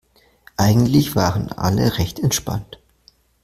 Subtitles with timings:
[0.57, 2.79] Eigentlich waren alle recht entspannt.